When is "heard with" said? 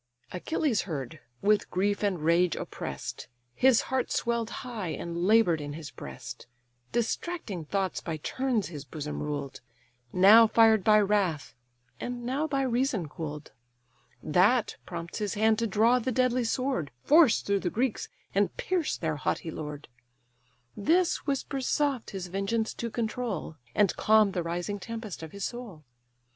0.89-1.69